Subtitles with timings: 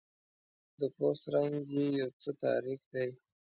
[0.79, 3.09] د پوست رنګ یې یو څه تاریک دی.